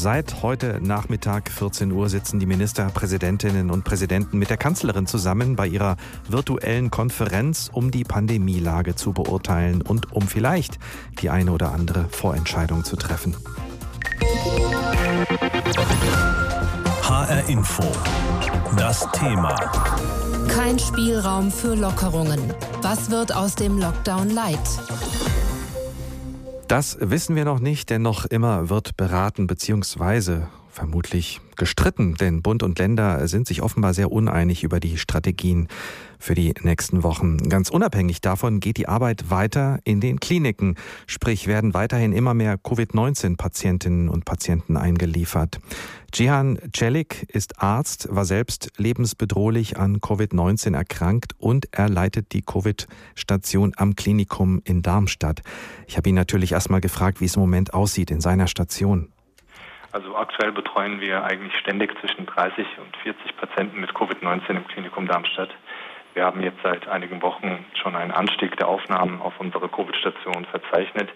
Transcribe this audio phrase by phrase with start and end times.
[0.00, 5.66] Seit heute Nachmittag 14 Uhr sitzen die Ministerpräsidentinnen und Präsidenten mit der Kanzlerin zusammen bei
[5.66, 5.96] ihrer
[6.28, 10.78] virtuellen Konferenz, um die Pandemielage zu beurteilen und um vielleicht
[11.20, 13.34] die eine oder andere Vorentscheidung zu treffen.
[17.02, 17.82] HR Info.
[18.76, 19.56] Das Thema.
[20.46, 22.54] Kein Spielraum für Lockerungen.
[22.82, 24.60] Was wird aus dem Lockdown Light?
[26.68, 30.42] Das wissen wir noch nicht, denn noch immer wird beraten bzw.
[30.70, 35.68] vermutlich gestritten, denn Bund und Länder sind sich offenbar sehr uneinig über die Strategien
[36.18, 37.48] für die nächsten Wochen.
[37.48, 42.56] Ganz unabhängig davon geht die Arbeit weiter in den Kliniken, sprich werden weiterhin immer mehr
[42.58, 45.58] Covid-19-Patientinnen und Patienten eingeliefert.
[46.14, 53.74] Jihan Celik ist Arzt, war selbst lebensbedrohlich an Covid-19 erkrankt und er leitet die Covid-Station
[53.76, 55.42] am Klinikum in Darmstadt.
[55.86, 59.12] Ich habe ihn natürlich erstmal gefragt, wie es im Moment aussieht in seiner Station.
[59.92, 65.06] Also aktuell betreuen wir eigentlich ständig zwischen 30 und 40 Patienten mit Covid-19 im Klinikum
[65.06, 65.50] Darmstadt.
[66.18, 71.08] Wir haben jetzt seit einigen Wochen schon einen Anstieg der Aufnahmen auf unsere Covid-Station verzeichnet.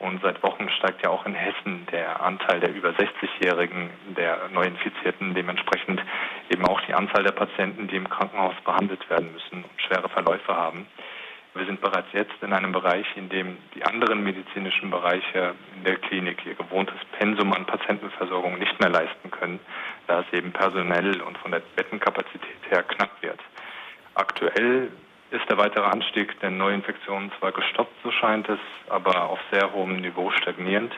[0.00, 5.34] Und seit Wochen steigt ja auch in Hessen der Anteil der über 60-Jährigen, der Neuinfizierten,
[5.34, 6.02] dementsprechend
[6.50, 10.52] eben auch die Anzahl der Patienten, die im Krankenhaus behandelt werden müssen und schwere Verläufe
[10.52, 10.88] haben.
[11.54, 15.94] Wir sind bereits jetzt in einem Bereich, in dem die anderen medizinischen Bereiche in der
[15.98, 19.60] Klinik ihr gewohntes Pensum an Patientenversorgung nicht mehr leisten können,
[20.08, 23.33] da es eben personell und von der Bettenkapazität her knapp wird.
[24.14, 24.90] Aktuell
[25.30, 29.96] ist der weitere Anstieg der Neuinfektionen zwar gestoppt, so scheint es, aber auf sehr hohem
[29.96, 30.92] Niveau stagnierend.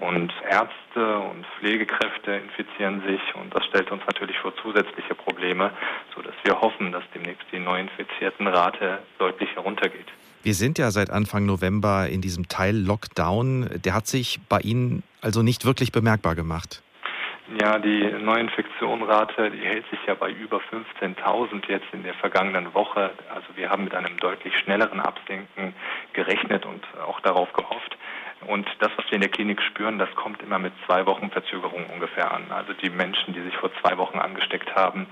[0.00, 5.70] Und Ärzte und Pflegekräfte infizieren sich und das stellt uns natürlich vor zusätzliche Probleme,
[6.14, 10.06] sodass wir hoffen, dass demnächst die neuinfizierten Rate deutlich heruntergeht.
[10.42, 13.80] Wir sind ja seit Anfang November in diesem Teil Lockdown.
[13.82, 16.82] Der hat sich bei Ihnen also nicht wirklich bemerkbar gemacht.
[17.46, 23.10] Ja, die Neuinfektionrate, die hält sich ja bei über 15.000 jetzt in der vergangenen Woche.
[23.28, 25.74] Also wir haben mit einem deutlich schnelleren Absinken
[26.14, 27.98] gerechnet und auch darauf gehofft.
[28.46, 31.84] Und das, was wir in der Klinik spüren, das kommt immer mit zwei Wochen Verzögerung
[31.92, 32.50] ungefähr an.
[32.50, 35.06] Also die Menschen, die sich vor zwei Wochen angesteckt haben,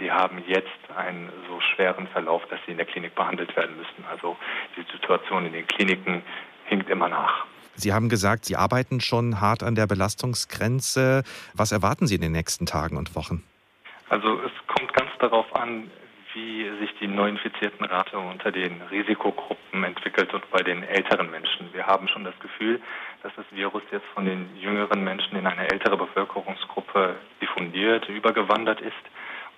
[0.00, 4.06] die haben jetzt einen so schweren Verlauf, dass sie in der Klinik behandelt werden müssen.
[4.10, 4.38] Also
[4.76, 6.22] die Situation in den Kliniken
[6.64, 7.44] hinkt immer nach.
[7.78, 11.22] Sie haben gesagt, Sie arbeiten schon hart an der Belastungsgrenze.
[11.54, 13.44] Was erwarten Sie in den nächsten Tagen und Wochen?
[14.08, 15.90] Also es kommt ganz darauf an,
[16.34, 21.72] wie sich die neuinfizierten Rate unter den Risikogruppen entwickelt und bei den älteren Menschen.
[21.72, 22.80] Wir haben schon das Gefühl,
[23.22, 28.94] dass das Virus jetzt von den jüngeren Menschen in eine ältere Bevölkerungsgruppe diffundiert, übergewandert ist.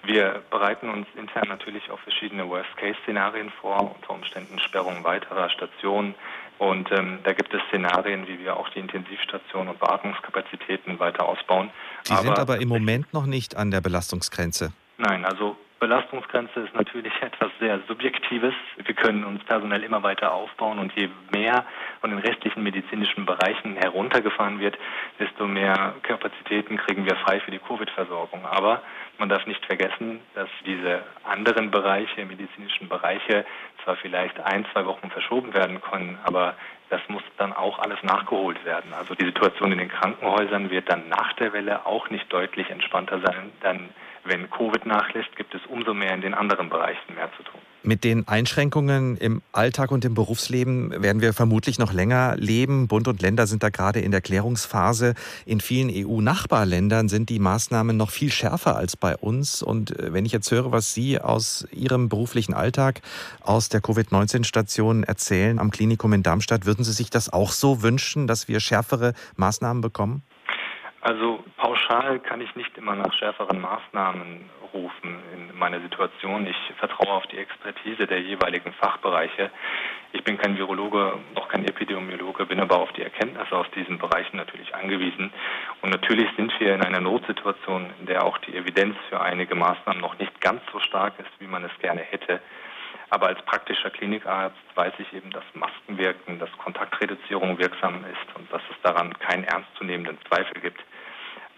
[0.03, 6.15] Wir bereiten uns intern natürlich auf verschiedene Worst-Case-Szenarien vor, unter Umständen Sperrung weiterer Stationen.
[6.59, 11.71] Und ähm, da gibt es Szenarien, wie wir auch die Intensivstationen und Beatmungskapazitäten weiter ausbauen.
[12.05, 14.73] Sie aber sind aber im Moment noch nicht an der Belastungsgrenze.
[14.99, 18.55] Nein, also Belastungsgrenze ist natürlich etwas sehr Subjektives.
[18.77, 21.65] Wir können uns personell immer weiter aufbauen und je mehr
[22.01, 24.79] von den restlichen medizinischen Bereichen heruntergefahren wird,
[25.19, 28.45] desto mehr Kapazitäten kriegen wir frei für die Covid-Versorgung.
[28.45, 28.83] Aber
[29.19, 33.45] man darf nicht vergessen, dass diese anderen Bereiche, medizinischen Bereiche,
[33.83, 36.55] zwar vielleicht ein, zwei Wochen verschoben werden können, aber
[36.91, 38.93] das muss dann auch alles nachgeholt werden.
[38.93, 43.21] Also die Situation in den Krankenhäusern wird dann nach der Welle auch nicht deutlich entspannter
[43.21, 43.53] sein.
[43.63, 43.91] Dann
[44.25, 47.61] wenn Covid nachlässt, gibt es umso mehr in den anderen Bereichen mehr zu tun.
[47.83, 52.89] Mit den Einschränkungen im Alltag und im Berufsleben werden wir vermutlich noch länger leben.
[52.89, 55.15] Bund und Länder sind da gerade in der Klärungsphase.
[55.47, 59.63] In vielen EU-Nachbarländern sind die Maßnahmen noch viel schärfer als bei uns.
[59.63, 63.01] Und äh, wenn ich jetzt höre, was Sie aus Ihrem beruflichen Alltag
[63.41, 68.27] aus der Covid-19-Station erzählen am Klinikum in Darmstadt, würden Sie sich das auch so wünschen,
[68.27, 70.23] dass wir schärfere Maßnahmen bekommen?
[71.03, 76.47] Also pauschal kann ich nicht immer nach schärferen Maßnahmen rufen in meiner Situation.
[76.47, 79.51] Ich vertraue auf die Expertise der jeweiligen Fachbereiche.
[80.13, 84.37] Ich bin kein Virologe, auch kein Epidemiologe, bin aber auf die Erkenntnisse aus diesen Bereichen
[84.37, 85.33] natürlich angewiesen.
[85.81, 90.03] Und natürlich sind wir in einer Notsituation, in der auch die Evidenz für einige Maßnahmen
[90.03, 92.41] noch nicht ganz so stark ist, wie man es gerne hätte.
[93.09, 98.53] Aber als praktischer Klinikarzt weiß ich eben, dass Masken wirken, dass Kontaktreduzierung wirksam ist und
[98.53, 100.81] dass es daran keinen ernstzunehmenden Zweifel gibt.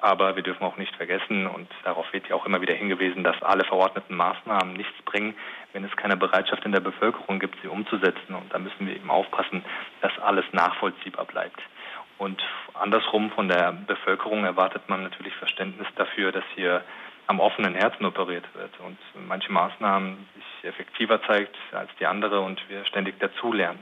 [0.02, 3.40] Aber wir dürfen auch nicht vergessen, und darauf wird ja auch immer wieder hingewiesen, dass
[3.40, 5.34] alle verordneten Maßnahmen nichts bringen,
[5.72, 8.34] wenn es keine Bereitschaft in der Bevölkerung gibt, sie umzusetzen.
[8.34, 9.64] Und da müssen wir eben aufpassen,
[10.00, 11.60] dass alles nachvollziehbar bleibt.
[12.18, 12.42] Und
[12.74, 16.82] andersrum von der Bevölkerung erwartet man natürlich Verständnis dafür, dass hier
[17.28, 22.60] am offenen Herzen operiert wird und manche Maßnahmen sich effektiver zeigt als die andere und
[22.68, 23.78] wir ständig dazulernen.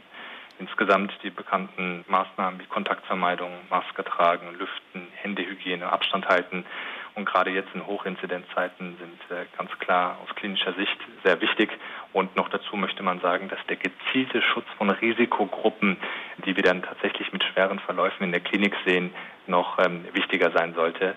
[0.61, 6.67] Insgesamt die bekannten Maßnahmen wie Kontaktvermeidung, Maske tragen, Lüften, Händehygiene, Abstand halten
[7.15, 11.71] und gerade jetzt in Hochinzidenzzeiten sind äh, ganz klar aus klinischer Sicht sehr wichtig.
[12.13, 15.97] Und noch dazu möchte man sagen, dass der gezielte Schutz von Risikogruppen,
[16.45, 19.13] die wir dann tatsächlich mit schweren Verläufen in der Klinik sehen,
[19.47, 21.17] noch ähm, wichtiger sein sollte.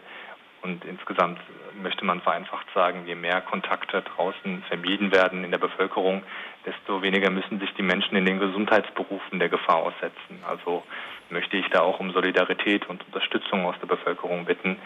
[0.62, 1.40] Und insgesamt
[1.82, 6.24] möchte man vereinfacht sagen, je mehr Kontakte draußen vermieden werden in der Bevölkerung,
[6.66, 10.40] desto weniger müssen sich die Menschen in den Gesundheitsberufen der Gefahr aussetzen.
[10.48, 10.84] Also
[11.30, 14.78] möchte ich da auch um Solidarität und Unterstützung aus der Bevölkerung bitten.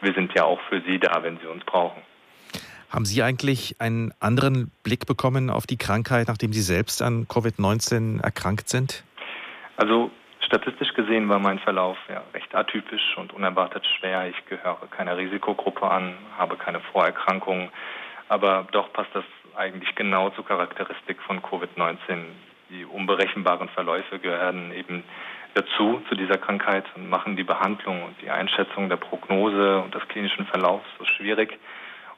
[0.00, 2.02] Wir sind ja auch für Sie da, wenn Sie uns brauchen.
[2.90, 8.20] Haben Sie eigentlich einen anderen Blick bekommen auf die Krankheit, nachdem Sie selbst an Covid-19
[8.20, 9.04] erkrankt sind?
[9.76, 10.10] Also
[10.50, 14.26] Statistisch gesehen war mein Verlauf ja recht atypisch und unerwartet schwer.
[14.26, 17.68] Ich gehöre keiner Risikogruppe an, habe keine Vorerkrankungen,
[18.28, 19.22] aber doch passt das
[19.54, 22.24] eigentlich genau zur Charakteristik von Covid-19.
[22.68, 25.04] Die unberechenbaren Verläufe gehören eben
[25.54, 30.02] dazu, zu dieser Krankheit und machen die Behandlung und die Einschätzung der Prognose und des
[30.08, 31.60] klinischen Verlaufs so schwierig.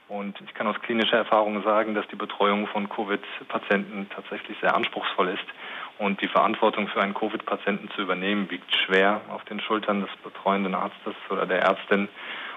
[0.08, 5.28] Und ich kann aus klinischer Erfahrung sagen, dass die Betreuung von Covid-Patienten tatsächlich sehr anspruchsvoll
[5.28, 5.44] ist.
[6.02, 10.74] Und die Verantwortung für einen Covid-Patienten zu übernehmen, wiegt schwer auf den Schultern des betreuenden
[10.74, 12.08] Arztes oder der Ärztin.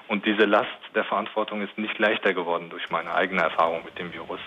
[0.08, 4.12] Und diese Last der Verantwortung ist nicht leichter geworden durch meine eigene Erfahrung mit dem
[4.12, 4.40] Virus.